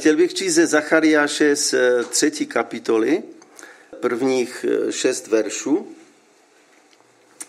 [0.00, 3.22] chtěl bych číst ze Zachariáše z eh, třetí kapitoly,
[4.00, 5.96] prvních eh, šest veršů.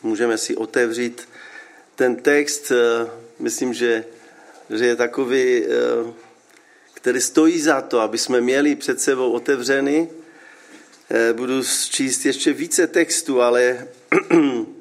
[0.04, 1.30] Můžeme si otevřít
[1.96, 3.10] ten text, eh,
[3.40, 4.06] myslím, že,
[4.70, 5.66] že je takový,
[6.94, 10.10] který stojí za to, aby jsme měli před sebou otevřený.
[11.34, 13.88] Budu číst ještě více textu, ale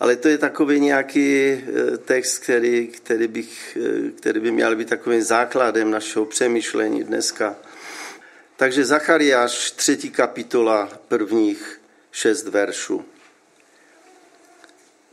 [0.00, 4.88] ale to je takový nějaký eh, text, který, který, bych, eh, který by měl být
[4.88, 7.56] takovým základem našeho přemýšlení dneska.
[8.56, 11.80] Takže Zachariáš, třetí kapitola, prvních
[12.12, 13.04] šest veršů.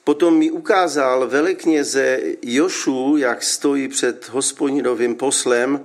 [0.04, 5.84] Potom mi ukázal velekněze Jošu, jak stojí před hospodinovým poslem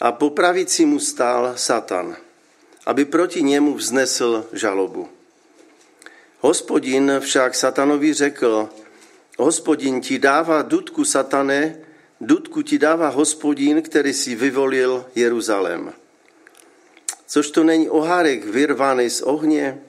[0.00, 2.16] a po pravici mu stál Satan,
[2.86, 5.08] aby proti němu vznesl žalobu.
[6.44, 8.68] Hospodin však satanovi řekl,
[9.38, 11.78] hospodin ti dává dudku satane,
[12.20, 15.92] dudku ti dává hospodin, který si vyvolil Jeruzalém.
[17.26, 19.82] Což to není ohárek vyrvaný z ohně?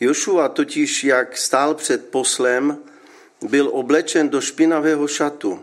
[0.00, 2.78] Jošua totiž, jak stál před poslem,
[3.42, 5.62] byl oblečen do špinavého šatu.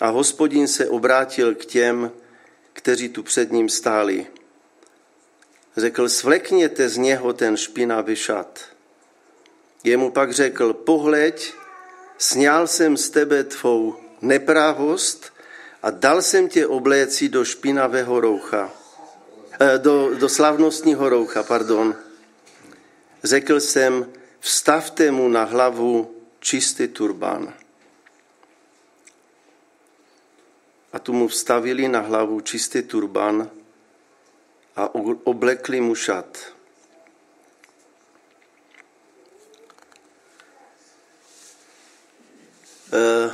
[0.00, 2.12] A hospodin se obrátil k těm,
[2.72, 4.26] kteří tu před ním stáli.
[5.76, 8.60] Řekl, svlekněte z něho ten špinavý šat.
[9.84, 11.54] Jemu pak řekl, pohleď,
[12.18, 15.32] sněl jsem z tebe tvou neprávost
[15.82, 18.70] a dal jsem tě obléci do špinavého roucha,
[19.60, 21.94] eh, do, do slavnostního roucha, pardon.
[23.24, 27.54] Řekl jsem, vstavte mu na hlavu čistý turban.
[30.92, 33.50] A tu mu vstavili na hlavu čistý turban
[34.76, 36.38] a oblekli mu šat.
[42.92, 43.30] Eh,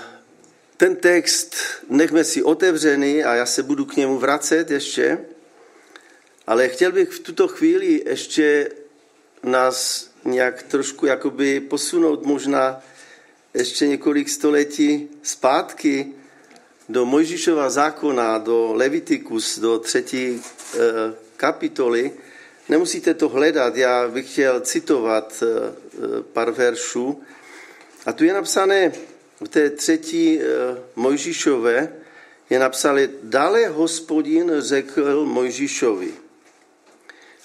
[0.76, 1.56] ten text
[1.90, 5.18] nechme si otevřený a já se budu k němu vracet ještě,
[6.46, 8.70] ale chtěl bych v tuto chvíli ještě
[9.42, 12.82] nás nějak trošku jakoby posunout možná
[13.54, 16.12] ještě několik století zpátky
[16.88, 20.42] do Mojžišova zákona, do Levitikus, do třetí
[20.74, 22.12] eh, kapitoly.
[22.68, 27.22] Nemusíte to hledat, já bych chtěl citovat eh, eh, pár veršů.
[28.06, 28.92] A tu je napsané
[29.40, 30.44] v té třetí eh,
[30.96, 31.92] Mojžíšové,
[32.50, 36.12] je napsané, dále hospodin řekl Mojžíšovi,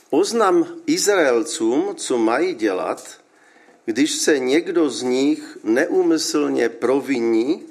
[0.09, 3.19] oznam Izraelcům, co mají dělat,
[3.85, 7.63] když se někdo z nich neumyslně proviní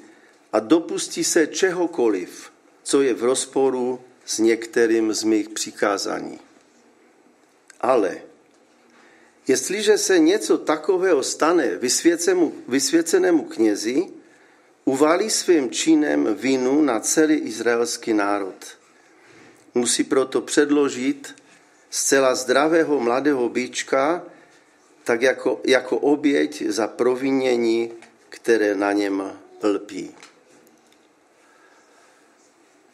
[0.53, 2.51] a dopustí se čehokoliv,
[2.83, 6.39] co je v rozporu s některým z mých přikázání.
[7.81, 8.21] Ale
[9.47, 11.79] jestliže se něco takového stane
[12.67, 14.07] vysvěcenému knězi,
[14.85, 18.55] uvalí svým činem vinu na celý izraelský národ.
[19.73, 21.35] Musí proto předložit
[21.89, 24.23] zcela zdravého mladého bíčka,
[25.03, 27.91] tak jako, jako oběť za provinění,
[28.29, 29.23] které na něm
[29.63, 30.15] lpí.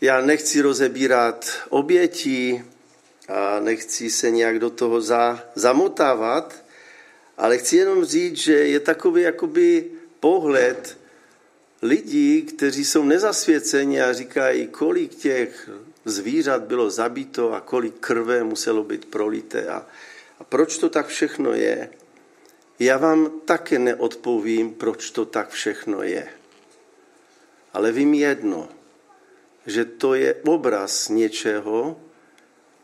[0.02, 2.64] Já nechci rozebírat obětí
[3.28, 6.64] a nechci se nějak do toho za, zamotávat,
[7.38, 10.98] ale chci jenom říct, že je takový jakoby pohled
[11.82, 15.70] lidí, kteří jsou nezasvěceni a říkají, kolik těch
[16.06, 19.86] zvířat bylo zabito a kolik krve muselo být prolité a,
[20.40, 21.90] a proč to tak všechno je.
[22.80, 26.28] Já vám také neodpovím, proč to tak všechno je.
[27.74, 28.70] Ale vím jedno–
[29.66, 32.00] že to je obraz něčeho,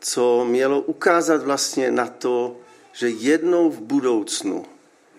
[0.00, 2.56] co mělo ukázat vlastně na to,
[2.92, 4.66] že jednou v budoucnu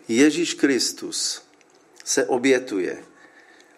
[0.08, 1.42] Ježíš Kristus
[2.04, 3.04] se obětuje.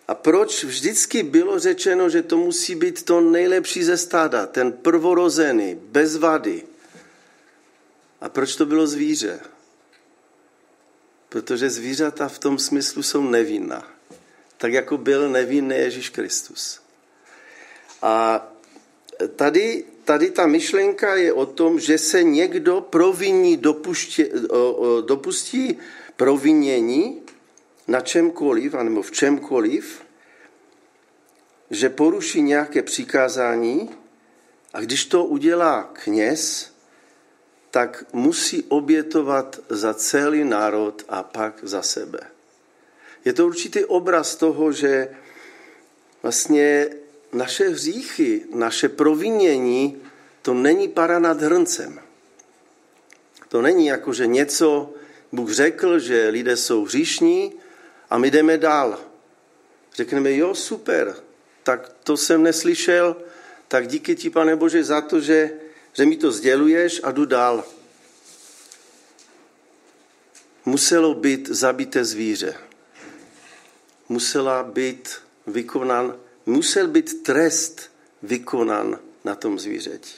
[0.08, 5.76] A proč vždycky bylo řečeno, že to musí být to nejlepší ze stáda, ten prvorozený,
[5.76, 6.64] bez vady?
[8.22, 9.40] A proč to bylo zvíře?
[11.30, 13.88] Protože zvířata v tom smyslu jsou nevinná.
[14.58, 16.82] Tak jako byl nevinný Ježíš Kristus.
[18.02, 18.48] A
[19.36, 24.30] tady, tady ta myšlenka je o tom, že se někdo proviní dopuště,
[25.06, 25.78] dopustí
[26.16, 27.22] provinění
[27.88, 30.02] na čemkoliv, anebo v čemkoliv,
[31.70, 33.90] že poruší nějaké přikázání
[34.74, 36.74] a když to udělá kněz,
[37.72, 42.20] tak musí obětovat za celý národ a pak za sebe.
[43.26, 45.10] Je to určitý obraz toho, že
[46.24, 46.90] vlastně
[47.32, 50.02] naše hříchy, naše provinění,
[50.42, 52.00] to není para nad hrncem.
[53.48, 54.94] To není jako, že něco
[55.32, 57.54] Bůh řekl, že lidé jsou hříšní
[58.10, 59.00] a my jdeme dál.
[59.94, 61.16] Řekneme, jo, super,
[61.64, 63.16] tak to jsem neslyšel,
[63.68, 65.52] tak díky ti, pane Bože, za to, že,
[65.94, 67.64] že mi to sděluješ a jdu dál.
[70.66, 72.56] Muselo být zabité zvíře.
[74.10, 75.10] Musela být
[75.48, 76.18] vykonan,
[76.50, 77.92] musel být trest
[78.24, 80.12] vykonan na tom zvířeti.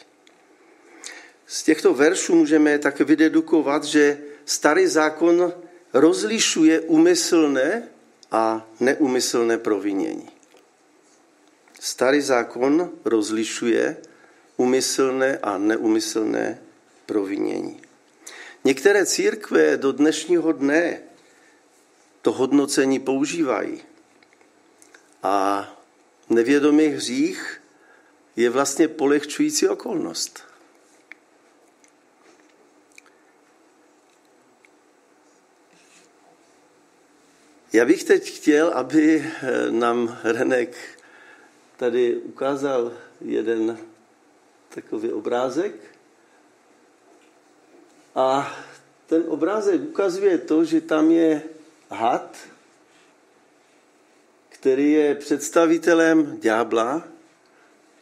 [1.48, 5.54] Z těchto veršů můžeme také vydedukovat, že starý zákon
[5.94, 7.88] rozlišuje umyslné
[8.32, 10.30] a neumyslné provinění.
[11.80, 13.98] Starý zákon rozlišuje
[14.58, 16.62] umyslné a neumyslné
[17.06, 17.82] provinění.
[18.64, 21.00] Některé církve do dnešního dne
[22.22, 23.82] to hodnocení používají.
[25.24, 25.68] A
[26.32, 27.62] nevědomý hřích
[28.36, 30.44] je vlastně polehčující okolnost.
[37.74, 39.32] Já bych teď chtěl, aby
[39.70, 40.78] nám Renek
[41.78, 43.78] tady ukázal jeden
[44.70, 45.76] takový obrázek.
[48.16, 48.58] A
[49.08, 51.42] ten obrázek ukazuje to, že tam je
[51.90, 52.38] had,
[54.62, 57.04] který je představitelem ďábla,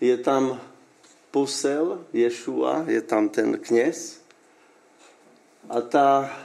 [0.02, 0.62] je tam
[1.32, 4.22] posel Ješua, je tam ten kněz
[5.70, 6.38] a ta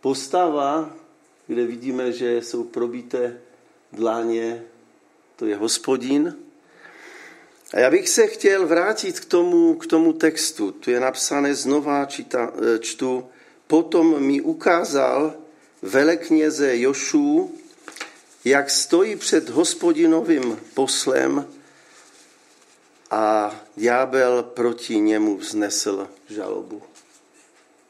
[0.00, 0.96] postava,
[1.46, 3.40] kde vidíme, že jsou probité
[3.92, 4.62] dláně,
[5.36, 6.36] to je hospodin.
[7.74, 10.72] A já bych se chtěl vrátit k tomu, k tomu textu.
[10.72, 13.28] Tu je napsané znova, čita, čtu.
[13.66, 15.34] Potom mi ukázal
[15.82, 17.59] velekněze Jošu,
[18.44, 21.46] jak stojí před hospodinovým poslem
[23.10, 26.82] a ďábel proti němu vznesl žalobu.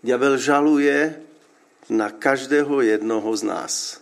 [0.03, 1.23] Ďábel žaluje
[1.89, 4.01] na každého jednoho z nás.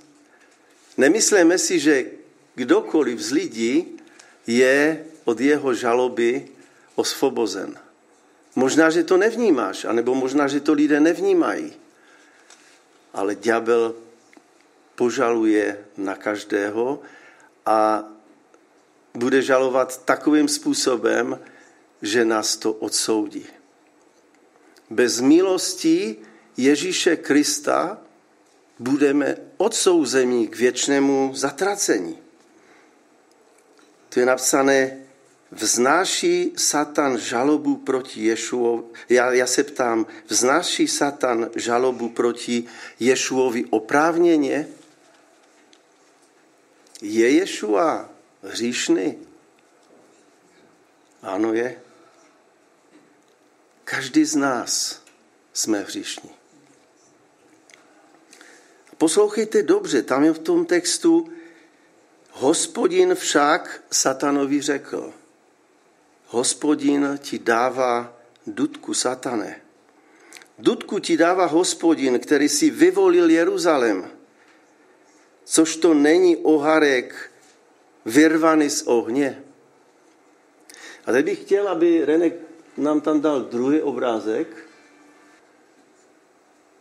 [0.97, 2.11] Nemyslíme si, že
[2.55, 3.75] kdokoliv z lidí
[4.47, 6.49] je od jeho žaloby
[6.95, 7.79] osvobozen.
[8.55, 11.73] Možná, že to nevnímáš, anebo možná, že to lidé nevnímají.
[13.15, 13.95] Ale ďábel
[14.99, 16.99] požaluje na každého
[17.67, 18.05] a
[19.15, 21.39] bude žalovat takovým způsobem,
[22.03, 23.47] že nás to odsoudí.
[24.91, 26.17] Bez milosti
[26.57, 27.99] Ježíše Krista
[28.79, 32.19] budeme odsouzeni k věčnému zatracení.
[34.09, 34.99] To je napsané,
[35.51, 38.83] vznáší Satan žalobu proti Ješuovi.
[39.09, 42.65] Já, já se ptám, vznáší Satan žalobu proti
[43.01, 44.78] Ješuovi oprávněně?
[47.03, 48.11] Je Ješua
[48.43, 49.19] hříšný?
[51.23, 51.83] Ano je.
[53.85, 55.03] Každý z nás
[55.53, 56.31] jsme hříšní.
[58.99, 61.33] Poslouchejte dobře, tam je v tom textu,
[62.31, 65.13] hospodin však satanovi řekl,
[66.27, 68.17] hospodin ti dává
[68.47, 69.61] dudku satane.
[70.59, 74.11] Dudku ti dává hospodin, který si vyvolil Jeruzalém,
[75.49, 77.31] což to není oharek
[78.05, 79.43] vyrvaný z ohně.
[81.07, 82.35] A teď bych chtěl, aby Renek
[82.77, 84.49] nám tam dal druhý obrázek.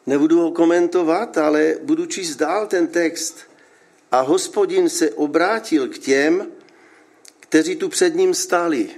[0.06, 3.40] Nebudu ho komentovat, ale budu číst dál ten text.
[4.12, 6.52] A hospodin se obrátil k těm,
[7.40, 8.90] kteří tu před ním stáli.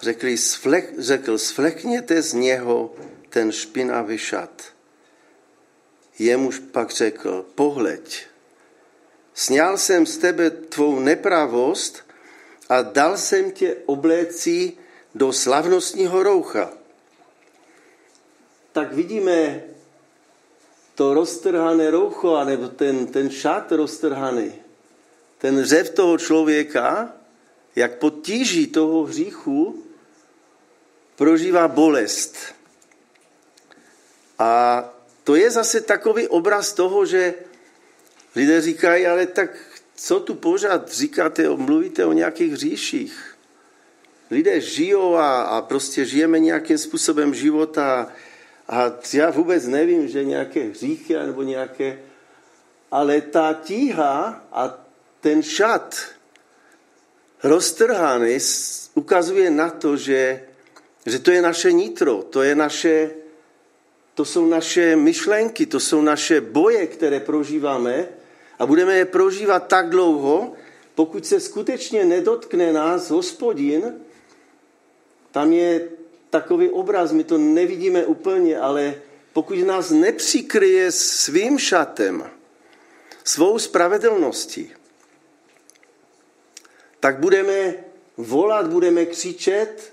[0.00, 2.94] Řekli, svlek, řekl, svlekněte z něho
[3.28, 4.62] ten špinavý šat.
[6.18, 8.26] Jemuž pak řekl, pohleď,
[9.36, 12.02] Sněl jsem z tebe tvou nepravost
[12.68, 14.72] a dal jsem tě obléci
[15.14, 16.70] do slavnostního roucha.
[18.72, 19.62] Tak vidíme
[20.94, 24.52] to roztrhané roucho, nebo ten, ten šat roztrhaný,
[25.38, 27.12] ten řev toho člověka,
[27.76, 29.84] jak pod tíží toho hříchu
[31.16, 32.36] prožívá bolest.
[34.38, 34.82] A
[35.24, 37.34] to je zase takový obraz toho, že
[38.36, 39.50] Lidé říkají, ale tak
[39.94, 43.36] co tu pořád říkáte, mluvíte o nějakých hříších.
[44.30, 48.12] Lidé žijou a, a prostě žijeme nějakým způsobem života
[48.68, 51.98] a já vůbec nevím, že nějaké hříchy nebo nějaké,
[52.90, 54.84] ale ta tíha a
[55.20, 55.96] ten šat
[57.42, 58.38] roztrhaný
[58.94, 60.44] ukazuje na to, že,
[61.06, 63.10] že to je naše nitro, to je naše,
[64.14, 68.08] to jsou naše myšlenky, to jsou naše boje, které prožíváme
[68.58, 70.52] a budeme je prožívat tak dlouho,
[70.94, 74.00] pokud se skutečně nedotkne nás hospodin,
[75.30, 75.88] tam je
[76.30, 78.94] takový obraz, my to nevidíme úplně, ale
[79.32, 82.30] pokud nás nepřikryje svým šatem,
[83.24, 84.72] svou spravedlností,
[87.00, 87.74] tak budeme
[88.16, 89.92] volat, budeme křičet,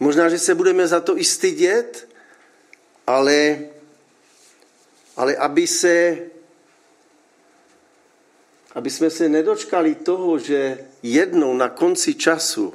[0.00, 2.08] možná, že se budeme za to i stydět,
[3.06, 3.58] ale,
[5.16, 6.18] ale aby se
[8.76, 12.74] aby jsme se nedočkali toho, že jednou na konci času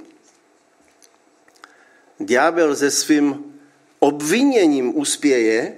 [2.20, 3.54] ďábel se svým
[4.00, 5.78] obviněním uspěje,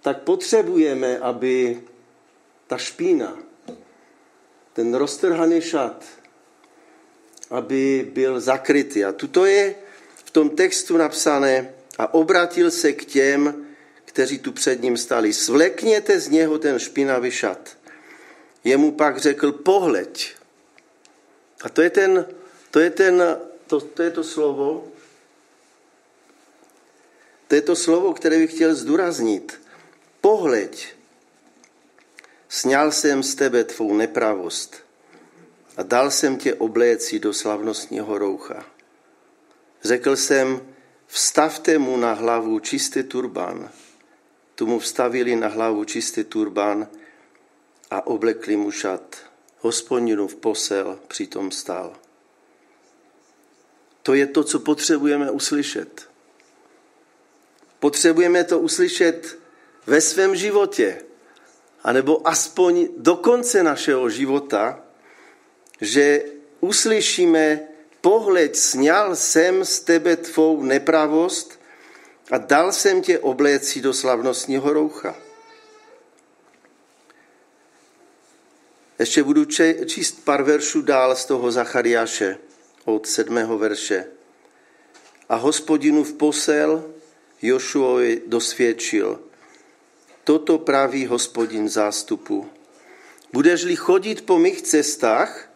[0.00, 1.80] tak potřebujeme, aby
[2.66, 3.38] ta špína,
[4.72, 6.04] ten roztrhaný šat,
[7.50, 9.04] aby byl zakrytý.
[9.04, 9.74] A tuto je
[10.24, 13.66] v tom textu napsané a obratil se k těm,
[14.04, 15.32] kteří tu před ním stali.
[15.32, 17.77] Svlekněte z něho ten špinavý šat.
[18.68, 20.36] Jemu pak řekl, pohleď.
[21.64, 22.26] A to je, ten,
[22.70, 23.22] to, je ten,
[23.66, 24.92] to, to je to slovo,
[27.48, 29.60] to je to slovo, které bych chtěl zdůraznit.
[30.20, 30.94] Pohleď,
[32.48, 34.76] sněl jsem z tebe tvou nepravost
[35.76, 38.64] a dal jsem tě obléci do slavnostního roucha.
[39.84, 40.60] Řekl jsem,
[41.06, 43.70] vstavte mu na hlavu čistý turban.
[44.54, 46.88] Tu mu vstavili na hlavu čistý turban
[47.90, 49.16] a oblekli mu šat.
[49.62, 51.96] v posel přitom stál.
[54.02, 56.08] To je to, co potřebujeme uslyšet.
[57.80, 59.38] Potřebujeme to uslyšet
[59.86, 61.02] ve svém životě,
[61.82, 64.80] anebo aspoň do konce našeho života,
[65.80, 66.24] že
[66.60, 67.60] uslyšíme
[68.00, 71.60] pohled, sněl jsem z tebe tvou nepravost
[72.30, 75.27] a dal jsem tě obléci do slavnostního roucha.
[78.98, 79.44] Ještě budu
[79.86, 82.38] číst pár veršů dál z toho Zachariáše
[82.84, 84.04] od sedmého verše.
[85.28, 86.90] A hospodinu v posel
[87.42, 89.20] Jošuovi dosvědčil.
[90.24, 92.48] Toto praví hospodin zástupu.
[93.32, 95.50] Budeš-li chodit po mých cestách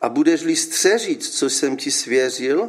[0.00, 2.68] a budeš-li střežit, co jsem ti svěřil,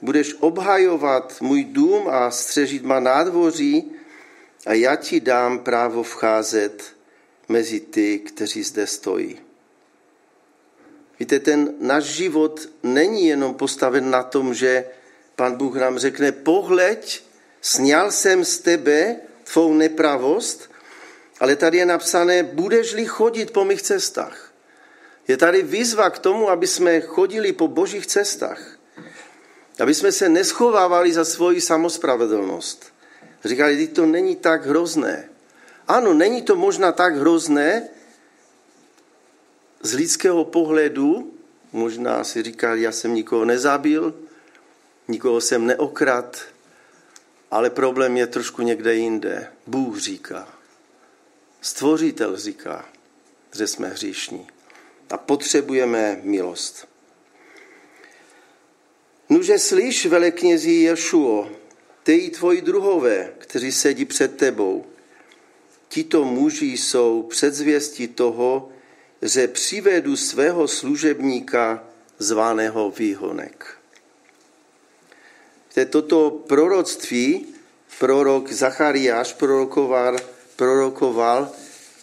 [0.00, 3.92] budeš obhajovat můj dům a střežit má nádvoří
[4.66, 6.97] a já ti dám právo vcházet
[7.48, 9.40] mezi ty, kteří zde stojí.
[11.20, 14.84] Víte, ten náš život není jenom postaven na tom, že
[15.36, 17.24] pan Bůh nám řekne, pohleď,
[17.60, 19.16] sněl jsem z tebe
[19.52, 20.70] tvou nepravost,
[21.40, 24.52] ale tady je napsané, budeš-li chodit po mých cestách.
[25.28, 28.78] Je tady výzva k tomu, aby jsme chodili po božích cestách.
[29.78, 32.92] Aby jsme se neschovávali za svoji samospravedlnost.
[33.44, 35.28] Říkali, to není tak hrozné.
[35.88, 37.88] Ano, není to možná tak hrozné
[39.80, 41.34] z lidského pohledu,
[41.72, 44.14] možná si říkali, já jsem nikoho nezabil,
[45.08, 46.44] nikoho jsem neokrad,
[47.50, 49.52] ale problém je trošku někde jinde.
[49.66, 50.48] Bůh říká,
[51.60, 52.88] stvořitel říká,
[53.54, 54.46] že jsme hříšní
[55.10, 56.88] a potřebujeme milost.
[59.28, 61.50] Nuže slyš, veleknězí Ješuo,
[62.02, 64.86] ty i tvoji druhové, kteří sedí před tebou,
[65.88, 68.68] tito muži jsou předzvěstí toho,
[69.22, 71.84] že přivedu svého služebníka
[72.18, 73.66] zvaného výhonek.
[75.90, 77.46] Toto proroctví
[77.98, 80.16] prorok Zachariáš prorokoval,
[80.56, 81.52] prorokoval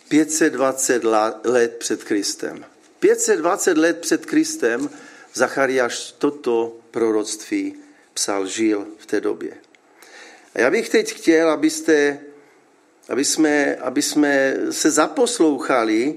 [0.08, 1.04] 520
[1.44, 2.66] let před Kristem.
[3.00, 4.90] 520 let před Kristem
[5.34, 7.76] Zachariáš toto proroctví
[8.14, 9.58] psal, žil v té době.
[10.56, 12.20] A já bych teď chtěl, abyste
[13.10, 16.16] aby jsme, aby jsme se zaposlouchali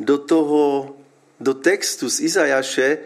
[0.00, 0.96] do toho,
[1.40, 2.98] do textu z Izajaše,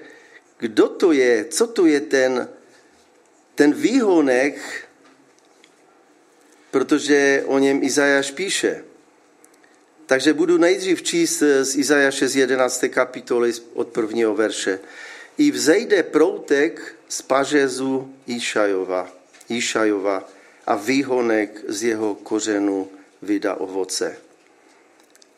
[0.59, 2.49] kdo to je, co to je ten,
[3.55, 4.61] ten výhonek,
[6.71, 8.85] protože o něm Izajaš píše.
[10.07, 12.85] Takže budu nejdřív číst z Izajaše z 11.
[12.89, 14.81] kapitoly od prvního verše.
[15.39, 19.09] I vzejde proutek z pažezu Išajova,
[19.49, 20.29] Išajova
[20.67, 22.89] a výhonek z jeho kořenu
[23.23, 24.17] vydá ovoce.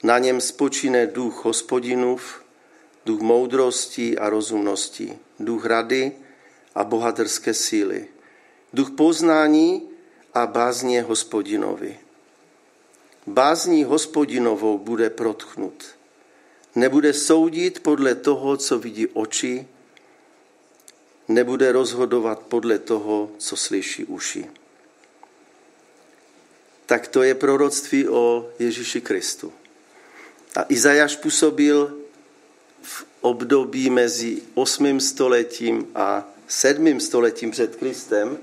[0.03, 2.43] Na něm spočíne duch hospodinův,
[3.07, 6.13] duch moudrosti a rozumnosti, duch rady
[6.75, 8.09] a bohaterské síly,
[8.73, 9.83] duch poznání
[10.35, 11.99] a bázně hospodinovi.
[13.27, 15.85] Bázní hospodinovou bude protchnut.
[16.75, 19.67] Nebude soudit podle toho, co vidí oči,
[21.29, 24.47] nebude rozhodovat podle toho, co slyší uši
[26.89, 29.53] tak to je proroctví o Ježíši Kristu.
[30.57, 31.97] A Izajáš působil
[32.83, 35.01] v období mezi 8.
[35.01, 37.01] stoletím a 7.
[37.01, 38.39] stoletím před Kristem.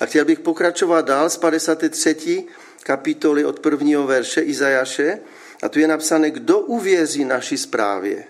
[0.00, 2.44] A chtěl bych pokračovat dál z 53.
[2.82, 5.18] kapitoly od prvního verše Izajaše.
[5.62, 8.24] A tu je napsané, kdo uvěří naší zprávě.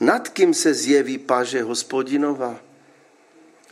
[0.00, 2.60] nad kým se zjeví paže hospodinova.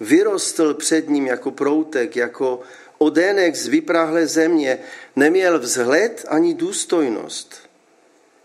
[0.01, 2.61] Vyrostl před ním jako proutek, jako
[3.01, 4.79] odenek z vyprahlé země,
[5.17, 7.57] neměl vzhled ani důstojnost.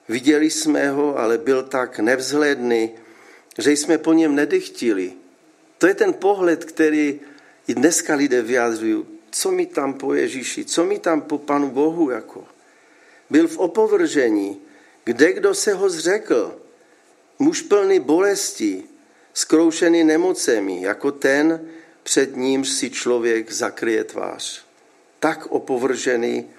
[0.09, 2.91] Viděli jsme ho, ale byl tak nevzhledný,
[3.57, 5.13] že jsme po něm nedychtili.
[5.77, 7.19] To je ten pohled, který
[7.67, 9.05] i dneska lidé vyjadřují.
[9.31, 12.47] Co mi tam po Ježíši, co mi tam po Panu Bohu jako.
[13.29, 14.61] Byl v opovržení,
[15.03, 16.55] kde kdo se ho zřekl.
[17.39, 18.83] Muž plný bolesti,
[19.33, 21.67] skroušený nemocemi, jako ten,
[22.05, 24.65] před nímž si člověk zakryje tvář.
[25.19, 26.49] Tak opovržený,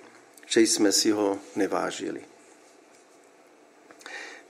[0.46, 2.20] že jsme si ho nevážili.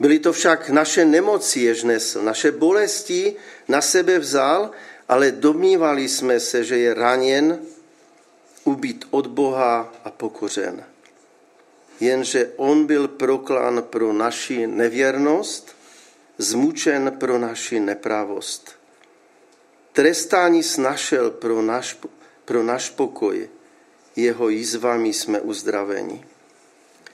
[0.00, 3.36] Byly to však naše nemoci, jež nesl, naše bolesti
[3.68, 4.70] na sebe vzal,
[5.08, 7.60] ale domnívali jsme se, že je raněn,
[8.64, 10.84] ubít od Boha a pokořen.
[12.00, 15.76] Jenže on byl proklán pro naši nevěrnost,
[16.38, 18.75] zmučen pro naši nepravost.
[19.96, 21.98] Trestání snašel pro náš,
[22.44, 23.50] pro náš pokoj,
[24.16, 26.26] jeho jízvami jsme uzdraveni.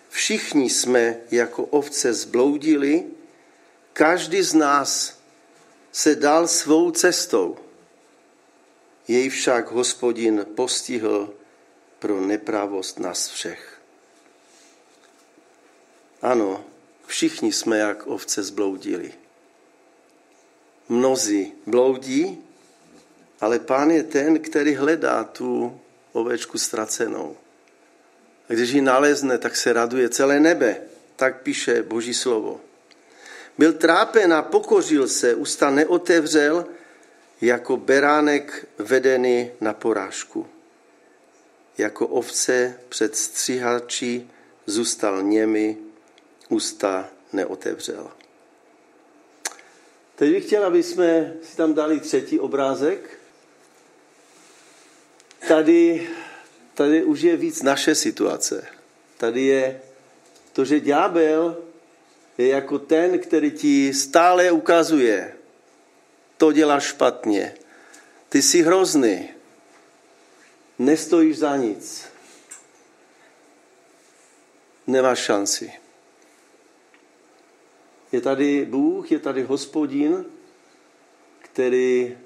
[0.08, 3.04] Všichni jsme jako ovce zbloudili,
[3.92, 5.18] každý z nás
[5.92, 7.56] se dal svou cestou.
[9.08, 11.34] Jej však hospodin postihl
[11.98, 13.80] pro nepravost nás všech.
[16.22, 16.64] Ano,
[17.06, 19.14] všichni jsme jak ovce zbloudili.
[20.88, 22.51] Mnozí bloudí,
[23.42, 25.80] ale pán je ten, který hledá tu
[26.12, 27.36] ovečku ztracenou.
[28.48, 30.76] A když ji nalezne, tak se raduje celé nebe.
[31.16, 32.60] Tak píše Boží slovo.
[33.58, 36.66] Byl trápen a pokořil se, ústa neotevřel,
[37.40, 40.46] jako beránek vedený na porážku.
[41.78, 44.26] Jako ovce před stříhači
[44.66, 45.76] zůstal němi,
[46.48, 48.10] ústa neotevřel.
[50.14, 53.21] Teď bych chtěl, aby jsme si tam dali třetí obrázek.
[55.48, 56.08] Tady,
[56.74, 58.66] tady už je víc naše situace.
[59.16, 59.82] Tady je
[60.52, 61.56] to, že ďábel
[62.38, 65.36] je jako ten, který ti stále ukazuje,
[66.36, 67.54] to děláš špatně,
[68.28, 69.28] ty jsi hrozný,
[70.78, 72.08] nestojíš za nic,
[74.86, 75.72] nemáš šanci.
[78.12, 80.24] Je tady Bůh, je tady hospodin,
[81.38, 82.18] který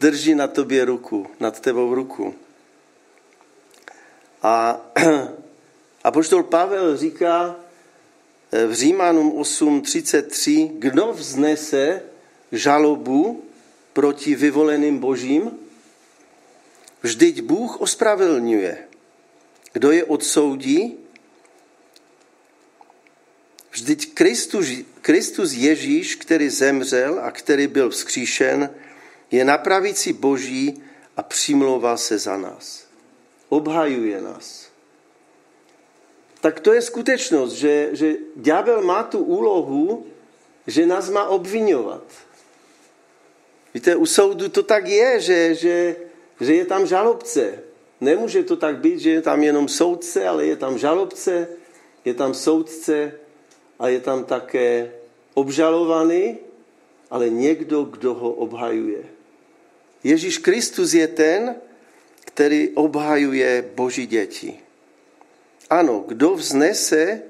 [0.00, 2.34] drží na tobě ruku, nad tebou ruku.
[4.42, 4.80] A
[6.04, 7.56] apoštol Pavel říká
[8.52, 12.02] eh, v Římanům 8.33, kdo vznese
[12.52, 13.44] žalobu
[13.92, 15.50] proti vyvoleným božím?
[17.02, 18.78] Vždyť Bůh ospravedlňuje.
[19.72, 20.96] Kdo je odsoudí?
[23.70, 24.66] Vždyť Kristus,
[25.00, 28.70] Kristus Ježíš, který zemřel a který byl vzkříšen,
[29.30, 30.82] je na pravici Boží
[31.16, 32.86] a přimlouvá se za nás.
[33.48, 34.66] Obhajuje nás.
[36.40, 40.06] Tak to je skutečnost, že, že ďábel má tu úlohu,
[40.66, 42.04] že nás má obvinovat.
[43.74, 45.96] Víte, u soudu to tak je, že, že,
[46.40, 47.62] že je tam žalobce.
[48.00, 51.48] Nemůže to tak být, že je tam jenom soudce, ale je tam žalobce,
[52.04, 53.12] je tam soudce
[53.78, 54.92] a je tam také
[55.34, 56.38] obžalovaný,
[57.10, 59.15] ale někdo, kdo ho obhajuje.
[60.06, 61.56] Ježíš Kristus je ten,
[62.24, 64.58] který obhajuje Boží děti.
[65.70, 67.22] Ano, kdo vznese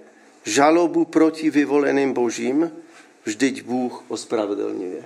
[0.44, 2.72] žalobu proti vyvoleným Božím,
[3.24, 5.04] vždyť Bůh ospravedlňuje.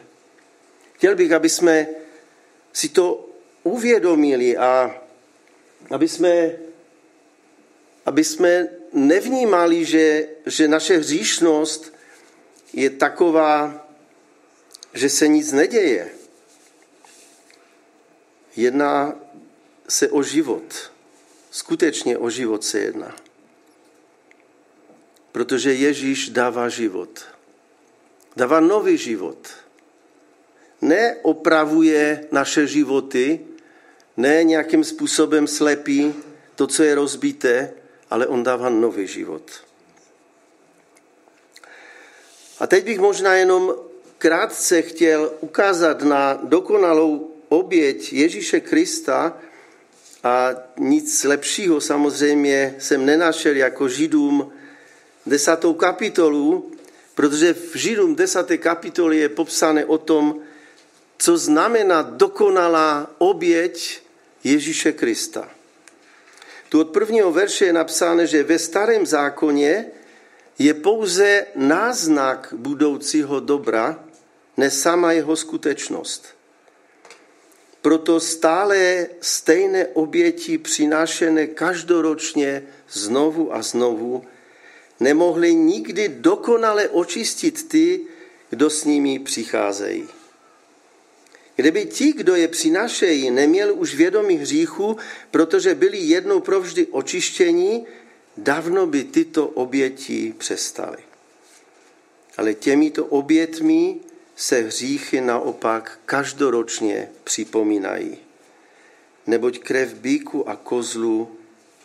[0.93, 1.87] Chtěl bych, aby jsme
[2.73, 3.29] si to
[3.63, 4.91] uvědomili a
[5.91, 6.53] aby jsme,
[8.07, 11.95] aby jsme nevnímali, že, že naše hříšnost
[12.73, 13.87] je taková,
[14.95, 16.20] že se nic neděje.
[18.57, 19.15] Jedná
[19.89, 20.91] se o život.
[21.51, 23.17] Skutečně o život se jedná.
[25.33, 27.25] Protože Ježíš dává život.
[28.37, 29.49] Dává nový život.
[30.81, 33.41] Neopravuje naše životy,
[34.17, 36.15] ne nějakým způsobem slepí
[36.55, 37.73] to, co je rozbité,
[38.11, 39.51] ale on dává nový život.
[42.61, 43.75] A teď bych možná jenom
[44.19, 49.37] krátce chtěl ukázat na dokonalou oběť Ježíše Krista
[50.25, 54.53] a nic lepšího samozřejmě jsem nenašel jako Židům
[55.27, 56.73] desátou kapitolu,
[57.15, 60.41] protože v Židům desáté kapitole je popsané o tom,
[61.19, 64.03] co znamená dokonalá oběť
[64.45, 65.49] Ježíše Krista.
[66.69, 69.87] Tu od prvního verše je napsáno, že ve starém zákoně
[70.59, 74.05] je pouze náznak budoucího dobra,
[74.57, 76.40] ne sama jeho skutečnost.
[77.83, 84.25] Proto stále stejné oběti přinášené každoročně znovu a znovu
[85.01, 88.01] nemohli nikdy dokonale očistit ty,
[88.51, 90.09] kdo s nimi přicházejí.
[91.57, 94.97] Kdyby ti, kdo je přinášejí, neměli už vědomí hříchu,
[95.31, 97.87] protože byli jednou provždy očištění,
[98.37, 100.99] dávno by tyto oběti přestaly.
[102.37, 103.97] Ale těmito obětmi
[104.41, 108.19] se hříchy naopak každoročně připomínají.
[109.27, 111.37] Neboť krev bíku a kozlu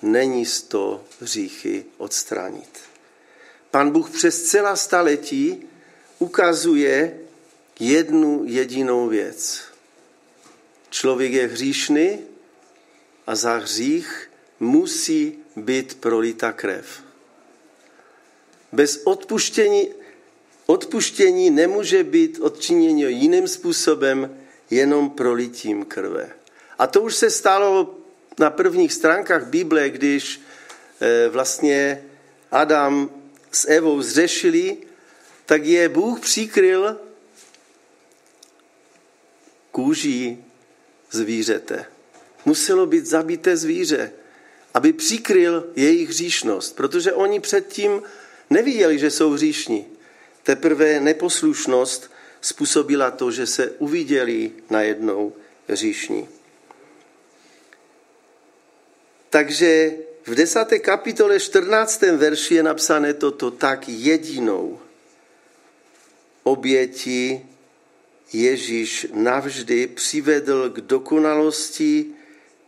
[0.02, 2.80] není z to hříchy odstranit.
[3.72, 5.68] Pan Bůh přes celá staletí
[6.20, 7.20] ukazuje
[7.80, 9.62] jednu jedinou věc.
[10.90, 12.20] Člověk je hříšný
[13.28, 17.04] a za hřích musí být prolita krev.
[18.72, 20.05] Bez odpuštění,
[20.66, 24.38] odpuštění nemůže být odčiněno jiným způsobem,
[24.70, 26.30] jenom prolitím krve.
[26.78, 27.98] A to už se stalo
[28.40, 30.42] na prvních stránkách Bible, když
[31.02, 32.04] eh, vlastně
[32.52, 33.10] Adam
[33.52, 34.78] s Evou zřešili,
[35.46, 36.98] tak je Bůh přikryl
[39.72, 40.44] kůží
[41.12, 41.86] zvířete.
[42.46, 44.12] Muselo být zabité zvíře,
[44.74, 48.02] aby přikryl jejich hříšnost, protože oni předtím
[48.50, 49.86] neviděli, že jsou hříšní.
[50.46, 55.34] Teprve neposlušnost způsobila to, že se uviděli najednou
[55.68, 56.28] hříšní.
[59.30, 59.94] Takže
[60.26, 62.02] v desáté kapitole 14.
[62.02, 64.80] verši je napsané toto tak jedinou
[66.44, 67.46] oběti
[68.34, 72.06] Ježíš navždy přivedl k dokonalosti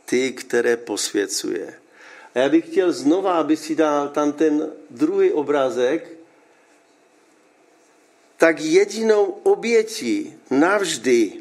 [0.06, 1.74] ty, které posvěcuje.
[2.36, 6.17] A já bych chtěl znova, aby si dal tam ten druhý obrázek,
[8.38, 11.34] tak jedinou obětí navždy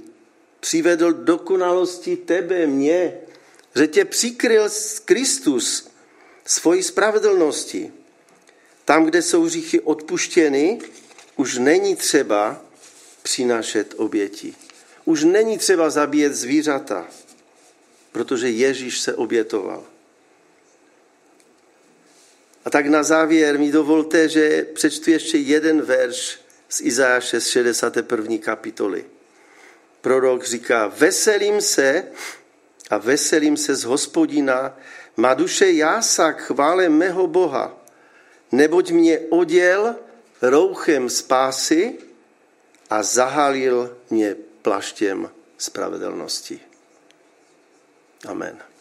[0.61, 3.15] přivedl dokonalosti tebe, mě,
[3.77, 4.69] že tě přikryl
[5.05, 5.89] Kristus
[6.45, 7.93] svojí spravedlnosti.
[8.85, 10.79] Tam, kde jsou hříchy odpuštěny,
[11.37, 12.63] už není třeba
[13.23, 14.55] přinášet oběti.
[15.05, 17.09] Už není třeba zabíjet zvířata,
[18.13, 19.85] protože Ježíš se obětoval.
[22.65, 28.39] A tak na závěr mi dovolte, že přečtu ještě jeden verš z Izajáše z 61.
[28.39, 29.05] kapitoly.
[30.01, 32.05] Prorok říká, veselím se
[32.91, 34.79] a veselím se z hospodina,
[35.17, 37.79] má duše jása k chvále mého Boha,
[38.53, 39.97] neboť mě oděl
[40.43, 41.99] rouchem spásy
[42.91, 46.61] a zahalil mě plaštěm spravedlnosti.
[48.29, 48.76] Amen.